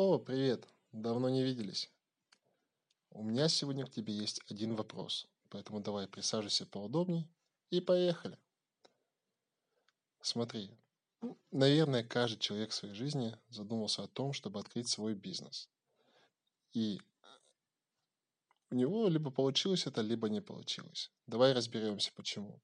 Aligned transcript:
О, 0.00 0.16
привет! 0.16 0.68
Давно 0.92 1.28
не 1.28 1.42
виделись. 1.42 1.90
У 3.10 3.24
меня 3.24 3.48
сегодня 3.48 3.84
к 3.84 3.90
тебе 3.90 4.14
есть 4.14 4.40
один 4.48 4.76
вопрос, 4.76 5.26
поэтому 5.48 5.80
давай 5.80 6.06
присаживайся 6.06 6.66
поудобней 6.66 7.26
и 7.70 7.80
поехали. 7.80 8.38
Смотри, 10.20 10.70
ну, 11.20 11.36
наверное, 11.50 12.04
каждый 12.04 12.38
человек 12.38 12.70
в 12.70 12.74
своей 12.74 12.94
жизни 12.94 13.36
задумался 13.48 14.04
о 14.04 14.06
том, 14.06 14.32
чтобы 14.32 14.60
открыть 14.60 14.88
свой 14.88 15.14
бизнес. 15.16 15.68
И 16.74 17.00
у 18.70 18.76
него 18.76 19.08
либо 19.08 19.32
получилось 19.32 19.88
это, 19.88 20.00
либо 20.00 20.28
не 20.28 20.40
получилось. 20.40 21.10
Давай 21.26 21.52
разберемся, 21.52 22.12
почему. 22.14 22.62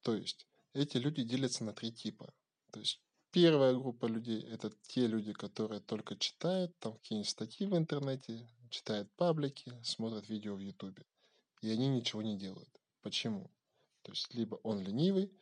То 0.00 0.14
есть, 0.14 0.46
эти 0.72 0.96
люди 0.96 1.24
делятся 1.24 1.62
на 1.62 1.74
три 1.74 1.92
типа. 1.92 2.32
То 2.70 2.80
есть, 2.80 3.02
первая 3.32 3.74
группа 3.74 4.06
людей– 4.06 4.40
это 4.50 4.70
те 4.82 5.06
люди, 5.06 5.32
которые 5.32 5.80
только 5.80 6.16
читают 6.16 6.78
там 6.78 6.94
какие-нибудь 6.94 7.28
статьи 7.28 7.66
в 7.66 7.76
интернете, 7.76 8.48
читают 8.70 9.10
паблики, 9.16 9.72
смотрят 9.82 10.28
видео 10.28 10.54
в 10.54 10.60
ютубе. 10.60 11.04
И 11.60 11.70
они 11.70 11.88
ничего 11.88 12.22
не 12.22 12.36
делают. 12.36 12.70
Почему? 13.02 13.50
То 14.02 14.12
есть, 14.12 14.32
либо 14.34 14.56
он 14.62 14.80
ленивый, 14.80 15.32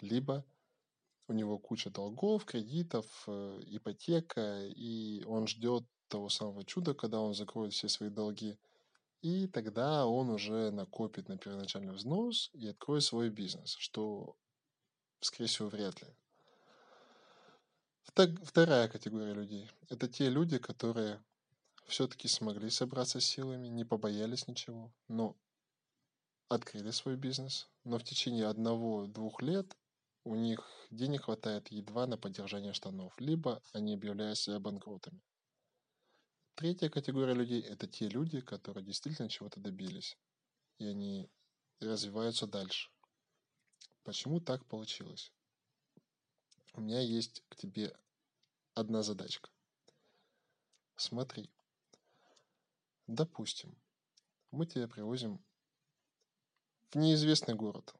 либо 0.00 0.44
у 1.28 1.32
него 1.32 1.58
куча 1.58 1.90
долгов, 1.90 2.44
кредитов, 2.44 3.24
э, 3.26 3.62
ипотека, 3.66 4.66
и 4.66 5.24
он 5.24 5.46
ждет 5.46 5.84
того 6.08 6.28
самого 6.28 6.64
чуда, 6.64 6.94
когда 6.94 7.20
он 7.20 7.34
закроет 7.34 7.72
все 7.72 7.88
свои 7.88 8.10
долги– 8.10 8.58
и 9.22 9.48
тогда 9.48 10.06
он 10.06 10.30
уже 10.30 10.70
накопит 10.70 11.28
на 11.28 11.36
первоначальный 11.36 11.94
взнос 11.94 12.50
и 12.52 12.68
откроет 12.68 13.02
свой 13.02 13.28
бизнес, 13.28 13.74
что, 13.76 14.36
скорее 15.20 15.48
всего, 15.48 15.68
вряд 15.68 16.00
ли. 16.02 16.08
Вторая 18.14 18.88
категория 18.88 19.34
людей– 19.34 19.70
это 19.88 20.08
те 20.08 20.30
люди, 20.30 20.58
которые 20.58 21.22
все-таки 21.86 22.28
смогли 22.28 22.70
собраться 22.70 23.20
силами, 23.20 23.68
не 23.68 23.84
побоялись 23.84 24.48
ничего, 24.48 24.92
но 25.08 25.36
открыли 26.48 26.90
свой 26.90 27.16
бизнес, 27.16 27.68
но 27.84 27.98
в 27.98 28.04
течение 28.04 28.46
одного-двух 28.46 29.42
лет 29.42 29.76
у 30.24 30.34
них 30.34 30.68
денег 30.90 31.24
хватает 31.24 31.70
едва 31.70 32.06
на 32.06 32.16
поддержание 32.16 32.72
штанов, 32.72 33.14
либо 33.20 33.62
они 33.72 33.94
объявляются 33.94 34.58
банкротами. 34.58 35.20
Третья 36.54 36.88
категория 36.88 37.34
людей– 37.34 37.60
это 37.62 37.86
те 37.86 38.08
люди, 38.08 38.40
которые 38.40 38.84
действительно 38.84 39.28
чего-то 39.28 39.60
добились, 39.60 40.16
и 40.78 40.86
они 40.86 41.30
развиваются 41.80 42.46
дальше. 42.46 42.90
Почему 44.04 44.40
так 44.40 44.64
получилось? 44.64 45.32
У 46.76 46.82
меня 46.82 47.00
есть 47.00 47.42
к 47.48 47.56
тебе 47.56 47.98
одна 48.74 49.02
задачка. 49.02 49.48
Смотри, 50.94 51.50
допустим, 53.06 53.74
мы 54.50 54.66
тебя 54.66 54.86
привозим 54.86 55.42
в 56.90 56.96
неизвестный 56.96 57.54
город. 57.54 57.94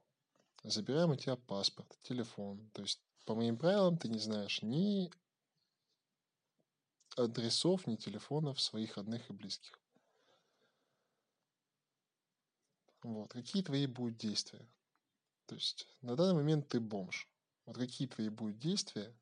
Забираем 0.63 1.11
у 1.11 1.17
тебя 1.17 1.37
паспорт, 1.37 1.99
телефон. 2.03 2.69
То 2.75 2.83
есть, 2.83 3.01
по 3.25 3.35
моим 3.35 3.57
правилам, 3.57 3.97
ты 3.97 4.09
не 4.09 4.19
знаешь 4.19 4.61
ни 4.61 5.11
адресов, 7.17 7.87
ни 7.87 7.97
телефонов 7.97 8.61
своих 8.61 8.99
родных 8.99 9.31
и 9.31 9.33
близких. 9.33 9.81
Вот. 13.03 13.33
Какие 13.33 13.63
твои 13.63 13.87
будут 13.87 14.19
действия? 14.19 14.69
То 15.47 15.55
есть 15.55 15.89
на 16.03 16.15
данный 16.15 16.35
момент 16.35 16.69
ты 16.69 16.79
бомж. 16.79 17.27
Вот 17.67 17.77
какие 17.77 18.09
твои 18.09 18.29
будут 18.29 18.59
действия, 18.59 19.15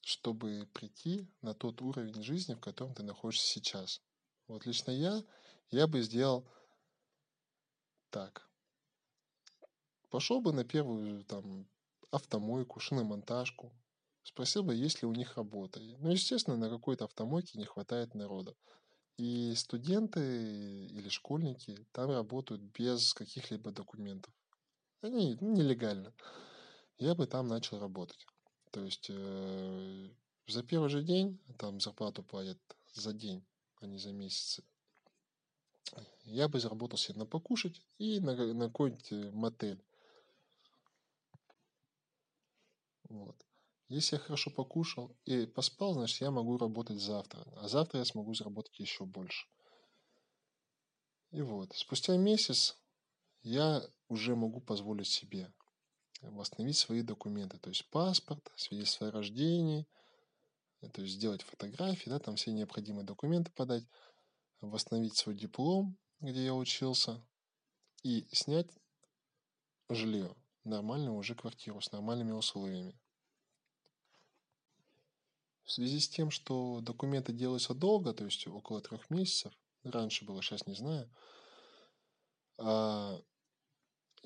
чтобы 0.00 0.68
прийти 0.72 1.28
на 1.42 1.54
тот 1.54 1.82
уровень 1.82 2.22
жизни, 2.22 2.54
в 2.54 2.60
котором 2.60 2.94
ты 2.94 3.02
находишься 3.02 3.46
сейчас? 3.46 4.02
Вот 4.48 4.66
лично 4.66 4.90
я, 4.90 5.22
я 5.70 5.86
бы 5.86 6.02
сделал 6.02 6.48
так. 8.10 8.50
Пошел 10.10 10.40
бы 10.40 10.52
на 10.52 10.64
первую 10.64 11.24
там 11.24 11.68
автомойку, 12.10 12.80
шиномонтажку, 12.80 13.72
Спросил 14.26 14.64
бы, 14.64 14.74
есть 14.74 15.02
ли 15.02 15.08
у 15.08 15.14
них 15.14 15.36
работа. 15.36 15.78
Ну, 16.00 16.10
естественно, 16.10 16.56
на 16.56 16.68
какой-то 16.68 17.04
автомойке 17.04 17.60
не 17.60 17.64
хватает 17.64 18.12
народа. 18.16 18.56
И 19.18 19.54
студенты 19.54 20.20
или 20.86 21.08
школьники 21.08 21.86
там 21.92 22.10
работают 22.10 22.60
без 22.60 23.14
каких-либо 23.14 23.70
документов. 23.70 24.34
Они 25.02 25.36
ну, 25.40 25.54
нелегально. 25.54 26.12
Я 26.98 27.14
бы 27.14 27.26
там 27.26 27.48
начал 27.48 27.78
работать. 27.78 28.26
То 28.70 28.82
есть 28.82 29.06
э, 29.10 30.08
за 30.46 30.62
первый 30.62 30.88
же 30.88 31.02
день, 31.02 31.38
там 31.58 31.80
зарплату 31.80 32.22
платят 32.22 32.58
за 32.94 33.12
день, 33.12 33.44
а 33.80 33.86
не 33.86 33.98
за 33.98 34.12
месяцы. 34.12 34.64
Я 36.24 36.48
бы 36.48 36.58
заработал 36.58 36.98
себе 36.98 37.18
на 37.18 37.26
покушать 37.26 37.80
и 37.98 38.20
на, 38.20 38.34
на 38.54 38.66
какой-нибудь 38.66 39.12
э, 39.12 39.30
мотель. 39.30 39.82
Вот. 43.08 43.36
Если 43.88 44.16
я 44.16 44.20
хорошо 44.20 44.50
покушал 44.50 45.14
и 45.24 45.46
поспал, 45.46 45.94
значит, 45.94 46.20
я 46.20 46.30
могу 46.30 46.58
работать 46.58 46.98
завтра. 46.98 47.46
А 47.56 47.68
завтра 47.68 48.00
я 48.00 48.04
смогу 48.04 48.34
заработать 48.34 48.78
еще 48.80 49.04
больше. 49.04 49.46
И 51.30 51.40
вот, 51.40 51.72
спустя 51.74 52.16
месяц 52.16 52.76
я 53.46 53.80
уже 54.08 54.34
могу 54.34 54.60
позволить 54.60 55.06
себе 55.06 55.52
восстановить 56.20 56.76
свои 56.76 57.02
документы. 57.02 57.58
То 57.58 57.70
есть 57.70 57.88
паспорт, 57.90 58.50
свидетельство 58.56 59.06
о 59.06 59.12
рождении, 59.12 59.86
то 60.92 61.00
есть 61.02 61.14
сделать 61.14 61.42
фотографии, 61.42 62.10
да, 62.10 62.18
там 62.18 62.34
все 62.34 62.50
необходимые 62.50 63.06
документы 63.06 63.52
подать, 63.52 63.84
восстановить 64.60 65.16
свой 65.16 65.36
диплом, 65.36 65.96
где 66.18 66.44
я 66.44 66.54
учился, 66.54 67.24
и 68.02 68.26
снять 68.32 68.68
жилье, 69.88 70.34
нормальную 70.64 71.14
уже 71.14 71.36
квартиру 71.36 71.80
с 71.80 71.92
нормальными 71.92 72.32
условиями. 72.32 72.98
В 75.62 75.70
связи 75.70 76.00
с 76.00 76.08
тем, 76.08 76.32
что 76.32 76.80
документы 76.80 77.32
делаются 77.32 77.74
долго, 77.74 78.12
то 78.12 78.24
есть 78.24 78.44
около 78.48 78.80
трех 78.80 79.08
месяцев, 79.08 79.52
раньше 79.84 80.24
было, 80.24 80.42
сейчас 80.42 80.66
не 80.66 80.74
знаю, 80.74 81.08
а, 82.58 83.20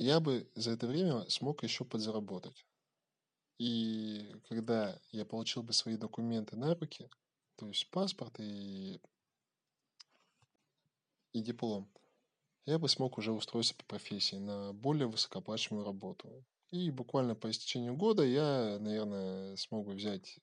я 0.05 0.19
бы 0.19 0.51
за 0.55 0.73
это 0.73 0.87
время 0.87 1.29
смог 1.29 1.63
еще 1.63 1.85
подзаработать. 1.85 2.67
И 3.59 4.35
когда 4.49 4.99
я 5.13 5.27
получил 5.27 5.63
бы 5.63 5.75
свои 5.75 5.97
документы 5.99 6.57
на 6.57 6.75
руки, 6.75 7.11
то 7.57 7.69
есть 7.69 7.91
паспорт 7.91 8.41
и, 8.41 8.99
и 11.33 11.43
диплом, 11.43 11.93
я 12.65 12.79
бы 12.79 12.89
смог 12.89 13.19
уже 13.19 13.33
устроиться 13.33 13.75
по 13.75 13.85
профессии 13.85 14.37
на 14.37 14.73
более 14.73 15.07
высокооплачиваемую 15.07 15.85
работу. 15.85 16.47
И 16.71 16.91
буквально 16.91 17.35
по 17.35 17.51
истечению 17.51 17.95
года 17.95 18.23
я, 18.23 18.79
наверное, 18.81 19.57
смог 19.57 19.85
бы 19.85 19.93
взять 19.93 20.41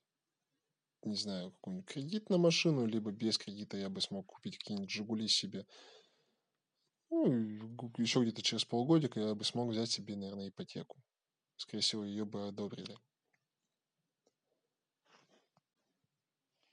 не 1.02 1.16
знаю, 1.16 1.52
какой-нибудь 1.52 1.86
кредит 1.86 2.30
на 2.30 2.38
машину, 2.38 2.86
либо 2.86 3.10
без 3.10 3.38
кредита 3.38 3.76
я 3.76 3.88
бы 3.88 4.00
смог 4.00 4.26
купить 4.26 4.58
какие-нибудь 4.58 4.90
«Жигули» 4.90 5.28
себе. 5.28 5.66
Ну, 7.10 7.26
еще 7.96 8.22
где-то 8.22 8.42
через 8.42 8.64
полгодика 8.64 9.20
я 9.20 9.34
бы 9.34 9.44
смог 9.44 9.70
взять 9.70 9.90
себе, 9.90 10.16
наверное, 10.16 10.48
ипотеку. 10.48 11.02
Скорее 11.56 11.82
всего, 11.82 12.04
ее 12.04 12.24
бы 12.24 12.46
одобрили. 12.46 12.96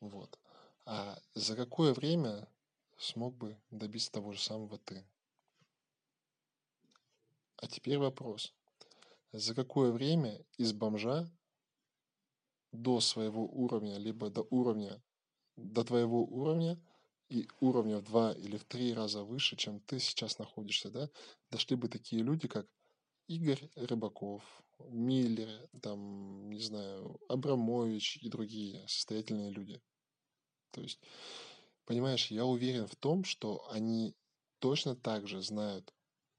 Вот. 0.02 0.40
А 0.86 1.18
за 1.34 1.56
какое 1.56 1.94
время 1.94 2.48
смог 2.98 3.36
бы 3.36 3.58
добиться 3.72 4.12
того 4.12 4.34
же 4.34 4.40
самого 4.40 4.78
ты? 4.78 5.08
А 7.58 7.68
теперь 7.68 7.98
вопрос. 7.98 8.54
За 9.32 9.56
какое 9.56 9.92
время 9.92 10.46
из 10.58 10.74
бомжа 10.74 11.32
до 12.72 13.00
своего 13.00 13.46
уровня, 13.46 13.98
либо 13.98 14.30
до 14.30 14.46
уровня, 14.50 15.02
до 15.56 15.84
твоего 15.84 16.24
уровня 16.24 16.80
и 17.30 17.48
уровня 17.60 17.98
в 17.98 18.04
два 18.04 18.32
или 18.34 18.58
в 18.58 18.66
три 18.66 18.94
раза 18.94 19.24
выше, 19.24 19.56
чем 19.56 19.80
ты 19.82 20.00
сейчас 20.00 20.38
находишься, 20.40 20.90
да, 20.90 21.10
дошли 21.52 21.76
бы 21.76 21.88
такие 21.88 22.22
люди, 22.22 22.48
как 22.48 22.68
Игорь 23.28 23.70
Рыбаков, 23.76 24.44
Миллер, 24.90 25.68
там, 25.82 26.50
не 26.52 26.62
знаю, 26.62 27.20
Абрамович 27.30 28.18
и 28.18 28.30
другие 28.30 28.88
состоятельные 28.88 29.50
люди. 29.50 29.82
То 30.72 30.82
есть, 30.82 31.00
понимаешь, 31.86 32.28
я 32.28 32.46
уверен 32.46 32.88
в 32.88 32.96
том, 32.96 33.24
что 33.24 33.68
они 33.72 34.14
точно 34.60 34.96
так 34.96 35.28
же 35.28 35.42
знают, 35.42 35.94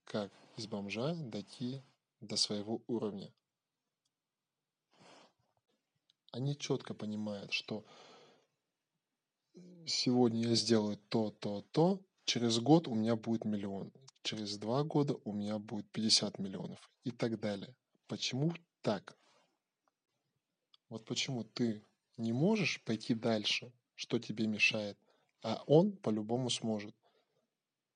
как 0.04 0.32
из 0.56 0.66
бомжа 0.66 1.14
дойти 1.14 1.82
до 2.20 2.36
своего 2.36 2.82
уровня 2.86 3.32
они 6.36 6.56
четко 6.56 6.92
понимают, 6.92 7.52
что 7.52 7.84
сегодня 9.86 10.48
я 10.48 10.54
сделаю 10.54 10.98
то, 11.08 11.30
то, 11.30 11.62
то, 11.72 12.00
через 12.24 12.58
год 12.58 12.88
у 12.88 12.94
меня 12.94 13.16
будет 13.16 13.44
миллион, 13.44 13.92
через 14.22 14.58
два 14.58 14.82
года 14.84 15.14
у 15.24 15.32
меня 15.32 15.58
будет 15.58 15.88
50 15.90 16.38
миллионов 16.38 16.90
и 17.04 17.10
так 17.10 17.38
далее. 17.38 17.74
Почему 18.08 18.54
так? 18.82 19.16
Вот 20.88 21.04
почему 21.04 21.44
ты 21.44 21.82
не 22.16 22.32
можешь 22.32 22.82
пойти 22.84 23.14
дальше, 23.14 23.72
что 23.94 24.18
тебе 24.18 24.46
мешает, 24.46 24.98
а 25.42 25.62
он 25.66 25.92
по-любому 25.92 26.50
сможет 26.50 26.94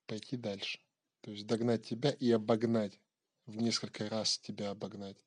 пойти 0.06 0.36
дальше. 0.36 0.80
То 1.20 1.30
есть 1.30 1.46
догнать 1.46 1.86
тебя 1.86 2.10
и 2.10 2.30
обогнать, 2.30 2.98
в 3.46 3.56
несколько 3.56 4.08
раз 4.08 4.38
тебя 4.38 4.70
обогнать. 4.70 5.24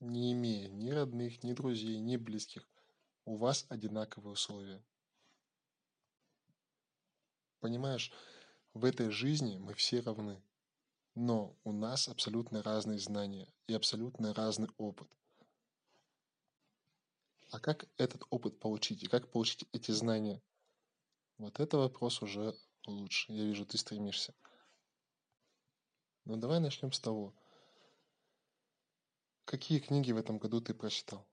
Не 0.00 0.32
имея 0.32 0.68
ни 0.68 0.90
родных, 0.90 1.42
ни 1.42 1.52
друзей, 1.52 1.98
ни 1.98 2.16
близких, 2.16 2.68
у 3.28 3.36
вас 3.36 3.66
одинаковые 3.68 4.32
условия. 4.32 4.82
Понимаешь, 7.60 8.10
в 8.72 8.86
этой 8.86 9.10
жизни 9.10 9.58
мы 9.58 9.74
все 9.74 10.00
равны, 10.00 10.42
но 11.14 11.54
у 11.62 11.72
нас 11.72 12.08
абсолютно 12.08 12.62
разные 12.62 12.98
знания 12.98 13.52
и 13.66 13.74
абсолютно 13.74 14.32
разный 14.32 14.70
опыт. 14.78 15.10
А 17.50 17.60
как 17.60 17.86
этот 17.98 18.22
опыт 18.30 18.58
получить 18.58 19.02
и 19.02 19.08
как 19.08 19.30
получить 19.30 19.68
эти 19.72 19.90
знания? 19.90 20.42
Вот 21.36 21.60
это 21.60 21.76
вопрос 21.76 22.22
уже 22.22 22.56
лучше. 22.86 23.30
Я 23.30 23.44
вижу, 23.44 23.66
ты 23.66 23.76
стремишься. 23.76 24.34
Ну 26.24 26.38
давай 26.38 26.60
начнем 26.60 26.92
с 26.92 27.00
того. 27.00 27.34
Какие 29.44 29.80
книги 29.80 30.12
в 30.12 30.16
этом 30.16 30.38
году 30.38 30.62
ты 30.62 30.72
прочитал? 30.72 31.28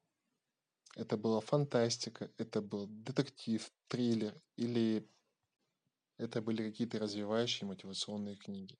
Это 0.95 1.18
была 1.18 1.42
фантастика, 1.42 2.31
это 2.38 2.62
был 2.62 2.88
детектив, 2.88 3.69
триллер 3.89 4.42
или 4.56 5.06
это 6.18 6.42
были 6.42 6.63
какие-то 6.63 7.00
развивающие 7.00 7.68
мотивационные 7.68 8.38
книги? 8.38 8.80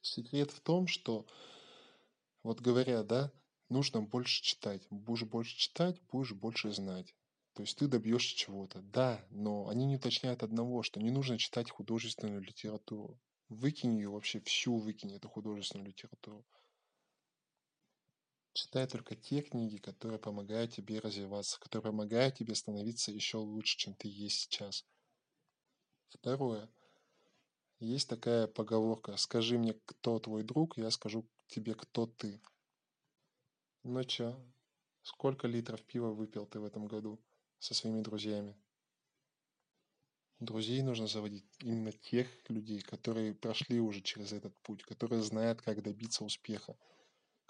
Секрет 0.00 0.52
в 0.52 0.60
том, 0.60 0.86
что 0.86 1.26
вот 2.44 2.60
говорят, 2.60 3.08
да, 3.08 3.32
нужно 3.68 4.02
больше 4.02 4.42
читать. 4.42 4.86
Будешь 4.90 5.24
больше 5.24 5.56
читать, 5.56 6.00
будешь 6.12 6.32
больше 6.32 6.72
знать. 6.72 7.14
То 7.54 7.62
есть 7.62 7.76
ты 7.76 7.88
добьешься 7.88 8.36
чего-то. 8.36 8.82
Да, 8.82 9.24
но 9.30 9.68
они 9.68 9.84
не 9.86 9.96
уточняют 9.96 10.44
одного, 10.44 10.82
что 10.82 11.00
не 11.00 11.10
нужно 11.10 11.38
читать 11.38 11.70
художественную 11.70 12.40
литературу. 12.40 13.18
Выкинь 13.48 13.96
ее 13.96 14.10
вообще, 14.10 14.40
всю 14.40 14.76
выкинь, 14.76 15.12
эту 15.14 15.28
художественную 15.28 15.88
литературу. 15.88 16.44
Читай 18.54 18.86
только 18.86 19.16
те 19.16 19.40
книги, 19.40 19.78
которые 19.78 20.18
помогают 20.18 20.72
тебе 20.72 21.00
развиваться, 21.00 21.58
которые 21.58 21.90
помогают 21.90 22.36
тебе 22.36 22.54
становиться 22.54 23.10
еще 23.10 23.38
лучше, 23.38 23.78
чем 23.78 23.94
ты 23.94 24.08
есть 24.08 24.40
сейчас. 24.40 24.84
Второе. 26.10 26.68
Есть 27.80 28.08
такая 28.08 28.46
поговорка 28.46 29.16
«Скажи 29.16 29.58
мне, 29.58 29.74
кто 29.86 30.18
твой 30.18 30.42
друг, 30.42 30.76
я 30.76 30.90
скажу 30.90 31.26
тебе, 31.48 31.74
кто 31.74 32.06
ты». 32.06 32.40
Ну 33.84 34.04
чё, 34.04 34.38
сколько 35.02 35.48
литров 35.48 35.82
пива 35.82 36.10
выпил 36.12 36.46
ты 36.46 36.60
в 36.60 36.64
этом 36.64 36.86
году 36.86 37.18
со 37.58 37.74
своими 37.74 38.02
друзьями? 38.02 38.54
Друзей 40.38 40.82
нужно 40.82 41.06
заводить 41.06 41.44
именно 41.60 41.92
тех 41.92 42.28
людей, 42.48 42.80
которые 42.80 43.34
прошли 43.34 43.80
уже 43.80 44.00
через 44.00 44.32
этот 44.32 44.56
путь, 44.62 44.82
которые 44.82 45.22
знают, 45.22 45.62
как 45.62 45.82
добиться 45.82 46.24
успеха, 46.24 46.76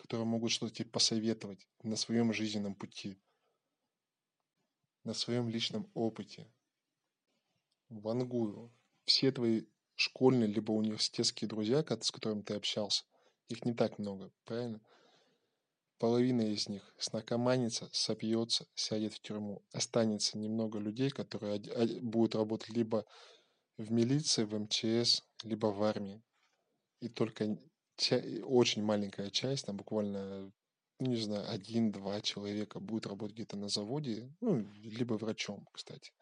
которые 0.03 0.27
могут 0.27 0.51
что-то 0.51 0.75
тебе 0.75 0.91
посоветовать 0.91 1.69
на 1.85 1.95
своем 1.95 2.33
жизненном 2.33 2.75
пути, 2.75 3.17
на 5.05 5.15
своем 5.15 5.49
личном 5.49 5.89
опыте. 5.95 6.53
Вангую. 7.89 8.75
Все 9.05 9.31
твои 9.31 9.63
школьные 9.95 10.49
либо 10.49 10.73
университетские 10.73 11.49
друзья, 11.49 11.85
с 11.89 12.11
которыми 12.11 12.43
ты 12.43 12.55
общался, 12.55 13.05
их 13.49 13.65
не 13.65 13.75
так 13.75 14.01
много, 14.01 14.33
правильно? 14.45 14.81
Половина 15.99 16.43
из 16.43 16.69
них 16.69 16.93
снаркоманится, 16.99 17.89
сопьется, 17.93 18.67
сядет 18.75 19.15
в 19.15 19.21
тюрьму. 19.21 19.65
Останется 19.73 20.37
немного 20.37 20.81
людей, 20.81 21.11
которые 21.11 21.61
будут 22.01 22.35
работать 22.35 22.71
либо 22.71 23.07
в 23.77 23.93
милиции, 23.93 24.43
в 24.43 24.59
МЧС, 24.59 25.23
либо 25.45 25.67
в 25.67 25.81
армии. 25.85 26.21
И 27.01 27.09
только 27.09 27.57
очень 28.45 28.83
маленькая 28.83 29.31
часть, 29.31 29.67
там 29.67 29.77
буквально, 29.77 30.53
ну, 30.99 31.07
не 31.11 31.21
знаю, 31.21 31.49
один-два 31.51 32.21
человека 32.21 32.81
будет 32.81 33.07
работать 33.07 33.35
где-то 33.37 33.57
на 33.57 33.69
заводе, 33.69 34.33
ну, 34.41 34.59
либо 34.83 35.15
врачом, 35.15 35.69
кстати. 35.73 36.13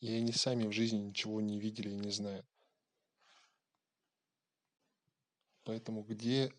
И 0.00 0.12
они 0.12 0.32
сами 0.32 0.66
в 0.66 0.72
жизни 0.72 0.98
ничего 0.98 1.40
не 1.40 1.58
видели 1.60 1.90
и 1.90 1.96
не 1.96 2.10
знают. 2.10 2.46
Поэтому 5.64 6.02
где 6.02 6.52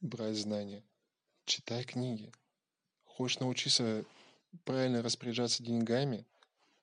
брать 0.00 0.36
знания? 0.36 0.82
Читай 1.44 1.84
книги. 1.84 2.32
Хочешь 3.04 3.38
научиться 3.38 4.04
правильно 4.64 5.02
распоряжаться 5.02 5.62
деньгами? 5.62 6.26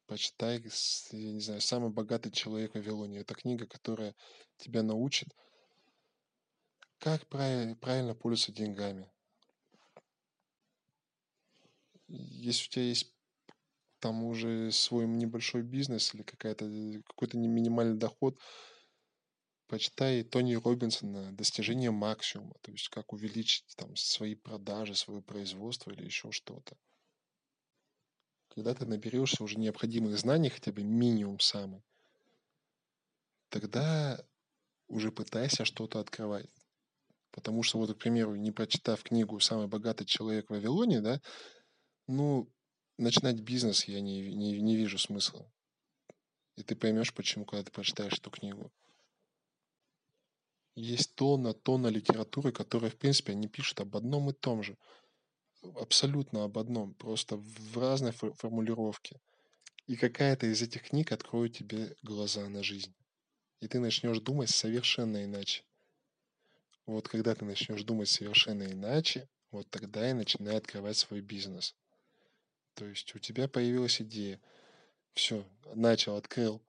Почитай, 0.06 0.64
я 1.12 1.32
не 1.32 1.40
знаю, 1.40 1.62
«Самый 1.62 1.90
богатый 1.90 2.32
человек 2.32 2.72
в 2.72 2.76
Вавилоне». 2.76 3.20
Это 3.20 3.34
книга, 3.34 3.66
которая 3.66 4.14
тебя 4.58 4.84
научит, 4.84 5.30
как 7.04 7.28
правильно 7.28 8.16
пользоваться 8.16 8.54
деньгами. 8.54 9.12
Если 12.08 12.66
у 12.66 12.70
тебя 12.70 12.84
есть 12.86 13.14
там 14.00 14.24
уже 14.24 14.72
свой 14.72 15.06
небольшой 15.06 15.64
бизнес 15.64 16.16
или 16.16 16.24
какая-то, 16.24 16.66
какой-то 17.06 17.38
минимальный 17.38 17.98
доход, 17.98 18.40
почитай 19.68 20.24
Тони 20.24 20.56
Робинсона 20.56 21.34
«Достижение 21.34 21.92
максимума», 21.92 22.56
то 22.62 22.72
есть 22.72 22.88
как 22.88 23.12
увеличить 23.12 23.66
там 23.76 23.94
свои 23.98 24.36
продажи, 24.36 24.96
свое 24.96 25.22
производство 25.22 25.92
или 25.92 26.06
еще 26.06 26.32
что-то. 26.32 26.78
Когда 28.48 28.74
ты 28.74 28.86
наберешься 28.86 29.44
уже 29.44 29.60
необходимых 29.60 30.18
знаний, 30.18 30.48
хотя 30.48 30.72
бы 30.72 30.84
минимум 30.84 31.42
самый, 31.42 31.84
тогда 33.50 34.24
уже 34.88 35.12
пытайся 35.12 35.66
что-то 35.66 36.00
открывать. 36.00 36.50
Потому 37.34 37.64
что 37.64 37.80
вот, 37.80 37.94
к 37.96 37.98
примеру, 37.98 38.36
не 38.36 38.52
прочитав 38.52 39.04
книгу 39.04 39.40
«Самый 39.40 39.68
богатый 39.68 40.06
человек 40.06 40.48
в 40.48 40.52
Вавилоне», 40.52 41.02
да, 41.02 41.20
ну, 42.08 42.48
начинать 42.98 43.42
бизнес 43.42 43.86
я 43.86 44.02
не, 44.02 44.36
не, 44.36 44.62
не 44.62 44.78
вижу 44.78 45.00
смысла. 45.00 45.52
И 46.56 46.64
ты 46.64 46.76
поймешь, 46.76 47.14
почему, 47.14 47.46
когда 47.46 47.64
ты 47.64 47.72
прочитаешь 47.72 48.20
эту 48.20 48.30
книгу. 48.30 48.72
Есть 50.76 51.16
тонна, 51.16 51.54
тонна 51.54 51.88
литературы, 51.88 52.52
которая, 52.52 52.92
в 52.92 52.98
принципе, 52.98 53.32
они 53.32 53.48
пишут 53.48 53.82
об 53.82 53.98
одном 53.98 54.30
и 54.30 54.34
том 54.34 54.62
же. 54.62 54.78
Абсолютно 55.76 56.44
об 56.44 56.60
одном, 56.60 56.94
просто 56.94 57.38
в 57.38 57.78
разной 57.80 58.12
формулировке. 58.12 59.20
И 59.88 59.96
какая-то 59.96 60.46
из 60.46 60.62
этих 60.62 60.84
книг 60.84 61.12
откроет 61.12 61.58
тебе 61.58 61.96
глаза 62.04 62.48
на 62.48 62.62
жизнь. 62.62 62.94
И 63.60 63.68
ты 63.68 63.80
начнешь 63.80 64.20
думать 64.20 64.52
совершенно 64.52 65.24
иначе. 65.24 65.64
Вот 66.86 67.08
когда 67.08 67.34
ты 67.34 67.46
начнешь 67.46 67.84
думать 67.84 68.10
совершенно 68.10 68.64
иначе, 68.64 69.30
вот 69.52 69.70
тогда 69.70 70.10
и 70.10 70.14
начинай 70.14 70.58
открывать 70.58 70.98
свой 70.98 71.22
бизнес. 71.22 71.76
То 72.74 72.86
есть 72.86 73.16
у 73.16 73.20
тебя 73.20 73.48
появилась 73.48 74.02
идея. 74.02 74.42
Все, 75.14 75.46
начал, 75.76 76.18
открыл. 76.18 76.62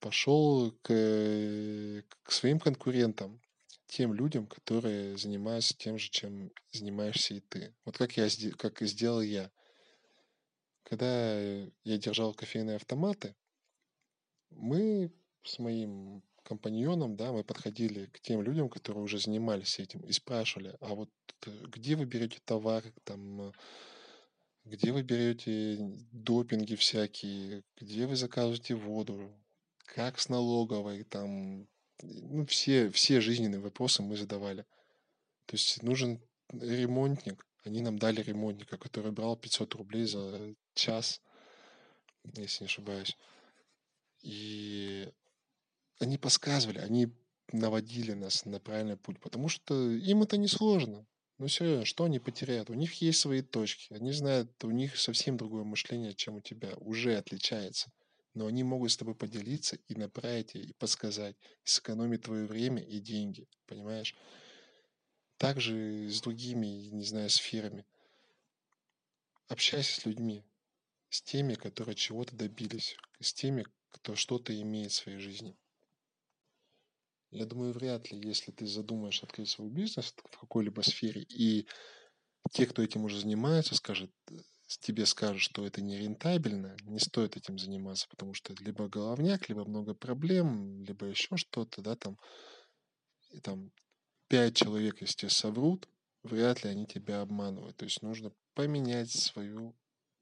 Пошел 0.00 0.72
к, 0.82 2.02
к 2.22 2.32
своим 2.32 2.58
конкурентам, 2.58 3.40
тем 3.86 4.14
людям, 4.14 4.46
которые 4.46 5.16
занимаются 5.16 5.76
тем 5.76 5.98
же, 5.98 6.10
чем 6.10 6.50
занимаешься 6.72 7.34
и 7.34 7.40
ты. 7.40 7.74
Вот 7.84 7.96
как 7.96 8.16
я 8.16 8.28
как 8.56 8.82
и 8.82 8.86
сделал 8.86 9.20
я. 9.20 9.50
Когда 10.82 11.38
я 11.38 11.98
держал 11.98 12.34
кофейные 12.34 12.76
автоматы, 12.76 13.34
мы 14.50 15.12
с 15.42 15.58
моим 15.58 16.22
компаньоном, 16.46 17.16
да, 17.16 17.32
мы 17.32 17.44
подходили 17.44 18.06
к 18.06 18.20
тем 18.20 18.42
людям, 18.42 18.68
которые 18.68 19.02
уже 19.02 19.18
занимались 19.18 19.78
этим, 19.78 20.00
и 20.00 20.12
спрашивали, 20.12 20.76
а 20.80 20.94
вот 20.94 21.10
э, 21.46 21.50
где 21.68 21.96
вы 21.96 22.04
берете 22.04 22.38
товар, 22.44 22.84
там, 23.04 23.52
где 24.64 24.92
вы 24.92 25.02
берете 25.02 25.78
допинги 26.12 26.74
всякие, 26.76 27.62
где 27.80 28.06
вы 28.06 28.16
заказываете 28.16 28.74
воду, 28.74 29.30
как 29.84 30.20
с 30.20 30.28
налоговой, 30.28 31.04
там, 31.04 31.66
ну, 32.02 32.46
все, 32.46 32.90
все 32.90 33.20
жизненные 33.20 33.60
вопросы 33.60 34.02
мы 34.02 34.16
задавали. 34.16 34.64
То 35.46 35.54
есть 35.54 35.82
нужен 35.82 36.20
ремонтник, 36.52 37.46
они 37.64 37.80
нам 37.80 37.98
дали 37.98 38.22
ремонтника, 38.22 38.76
который 38.78 39.12
брал 39.12 39.36
500 39.36 39.74
рублей 39.74 40.04
за 40.04 40.54
час, 40.74 41.20
если 42.36 42.64
не 42.64 42.66
ошибаюсь. 42.66 43.16
И 44.22 45.08
они 45.98 46.18
подсказывали, 46.18 46.78
они 46.78 47.08
наводили 47.52 48.12
нас 48.12 48.44
на 48.44 48.60
правильный 48.60 48.96
путь, 48.96 49.20
потому 49.20 49.48
что 49.48 49.90
им 49.90 50.22
это 50.22 50.36
не 50.36 50.48
сложно. 50.48 51.06
Ну 51.38 51.48
серьезно, 51.48 51.84
что 51.84 52.04
они 52.04 52.18
потеряют? 52.18 52.70
У 52.70 52.74
них 52.74 52.94
есть 53.02 53.20
свои 53.20 53.42
точки. 53.42 53.92
Они 53.92 54.12
знают, 54.12 54.64
у 54.64 54.70
них 54.70 54.96
совсем 54.96 55.36
другое 55.36 55.64
мышление, 55.64 56.14
чем 56.14 56.36
у 56.36 56.40
тебя. 56.40 56.74
Уже 56.78 57.16
отличается. 57.16 57.90
но 58.36 58.46
они 58.46 58.62
могут 58.64 58.92
с 58.92 58.96
тобой 58.98 59.14
поделиться 59.14 59.78
и 59.88 59.94
направить 59.94 60.54
и 60.54 60.74
подсказать, 60.74 61.36
сэкономить 61.64 62.22
твое 62.22 62.46
время 62.46 62.82
и 62.82 63.00
деньги, 63.00 63.48
понимаешь? 63.66 64.14
Также 65.38 66.08
с 66.10 66.20
другими, 66.20 66.66
не 66.66 67.04
знаю, 67.04 67.30
сферами. 67.30 67.86
Общайся 69.48 70.00
с 70.00 70.04
людьми, 70.04 70.44
с 71.08 71.22
теми, 71.22 71.54
которые 71.54 71.94
чего-то 71.94 72.36
добились, 72.36 72.96
с 73.20 73.32
теми, 73.32 73.64
кто 73.90 74.16
что-то 74.16 74.58
имеет 74.60 74.92
в 74.92 74.96
своей 74.96 75.18
жизни. 75.18 75.56
Я 77.30 77.44
думаю, 77.44 77.72
вряд 77.72 78.10
ли, 78.12 78.20
если 78.28 78.52
ты 78.52 78.66
задумаешь 78.66 79.22
открыть 79.22 79.48
свой 79.48 79.68
бизнес 79.68 80.14
в 80.30 80.38
какой-либо 80.38 80.80
сфере, 80.82 81.22
и 81.22 81.66
те, 82.52 82.66
кто 82.66 82.82
этим 82.82 83.04
уже 83.04 83.20
занимается, 83.20 83.74
скажет, 83.74 84.10
тебе 84.66 85.06
скажут, 85.06 85.42
что 85.42 85.66
это 85.66 85.80
не 85.82 85.98
рентабельно, 85.98 86.76
не 86.82 86.98
стоит 86.98 87.36
этим 87.36 87.58
заниматься, 87.58 88.06
потому 88.08 88.34
что 88.34 88.54
либо 88.60 88.88
головняк, 88.88 89.48
либо 89.48 89.64
много 89.64 89.94
проблем, 89.94 90.82
либо 90.84 91.06
еще 91.06 91.36
что-то, 91.36 91.82
да, 91.82 91.96
там, 91.96 92.18
и 93.30 93.40
там 93.40 93.72
пять 94.28 94.56
человек, 94.56 95.00
если 95.00 95.16
тебе 95.16 95.30
соврут, 95.30 95.88
вряд 96.22 96.64
ли 96.64 96.70
они 96.70 96.86
тебя 96.86 97.20
обманывают. 97.20 97.76
То 97.76 97.84
есть 97.84 98.02
нужно 98.02 98.32
поменять 98.54 99.10
свою, 99.10 99.76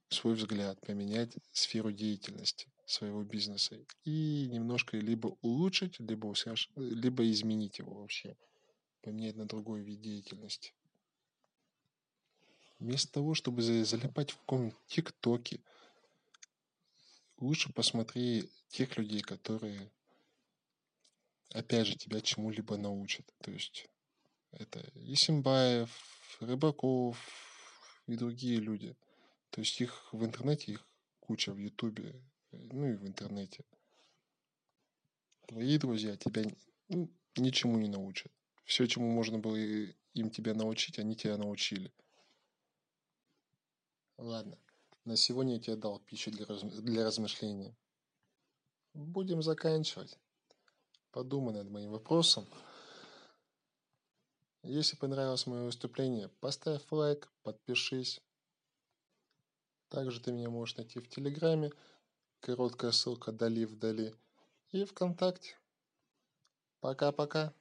свой 0.09 0.35
взгляд, 0.35 0.81
поменять 0.81 1.35
сферу 1.53 1.93
деятельности 1.93 2.74
своего 2.87 3.23
бизнеса 3.25 3.79
и 4.05 4.49
немножко 4.51 4.97
либо 4.97 5.37
улучшить, 5.41 5.99
либо, 6.01 6.27
усоверш... 6.27 6.71
либо 6.77 7.29
изменить 7.31 7.79
его 7.79 7.95
вообще, 7.95 8.37
поменять 9.01 9.37
на 9.37 9.47
другой 9.47 9.83
вид 9.83 10.01
деятельности. 10.01 10.75
Вместо 12.79 13.13
того, 13.13 13.35
чтобы 13.35 13.63
залипать 13.63 14.33
в 14.33 14.39
каком-нибудь 14.39 14.77
ТикТоке, 14.87 15.61
лучше 17.39 17.73
посмотри 17.73 18.51
тех 18.69 18.97
людей, 18.99 19.21
которые, 19.21 19.91
опять 21.51 21.87
же, 21.87 21.97
тебя 21.97 22.21
чему-либо 22.21 22.77
научат. 22.77 23.25
То 23.41 23.51
есть 23.51 23.89
это 24.51 24.85
Исимбаев, 24.95 25.91
Рыбаков 26.41 27.17
и 28.07 28.17
другие 28.17 28.59
люди. 28.59 28.97
То 29.51 29.61
есть 29.61 29.81
их 29.81 30.13
в 30.13 30.25
интернете, 30.25 30.73
их 30.73 30.87
куча 31.21 31.53
в 31.53 31.59
Ютубе, 31.59 32.21
ну 32.73 32.89
и 32.89 32.95
в 32.95 33.07
интернете. 33.07 33.65
Твои 35.47 35.79
друзья 35.79 36.17
тебя 36.17 36.45
ну, 36.89 37.11
ничему 37.37 37.79
не 37.79 37.89
научат. 37.89 38.33
Все, 38.65 38.87
чему 38.87 39.11
можно 39.11 39.39
было 39.39 39.57
им 39.57 40.31
тебя 40.31 40.55
научить, 40.55 40.99
они 40.99 41.15
тебя 41.17 41.37
научили. 41.37 41.93
Ладно, 44.17 44.59
на 45.05 45.17
сегодня 45.17 45.55
я 45.55 45.61
тебе 45.61 45.77
дал 45.77 45.99
пищу 45.99 46.31
для, 46.31 46.47
раз... 46.47 46.63
для 46.63 47.05
размышления. 47.05 47.77
Будем 48.95 49.43
заканчивать. 49.43 50.19
Подумай 51.11 51.53
над 51.53 51.69
моим 51.69 51.91
вопросом. 51.91 52.47
Если 54.63 54.97
понравилось 54.97 55.47
мое 55.47 55.65
выступление, 55.65 56.29
поставь 56.41 56.83
лайк, 56.91 57.31
подпишись. 57.43 58.23
Также 59.89 60.21
ты 60.21 60.33
меня 60.33 60.49
можешь 60.49 60.77
найти 60.77 61.01
в 61.01 61.09
Телеграме, 61.09 61.71
короткая 62.45 62.93
ссылка 62.93 63.33
«Дали 63.33 63.65
вдали» 63.65 64.15
и 64.71 64.85
ВКонтакте. 64.85 65.57
Пока-пока. 66.81 67.55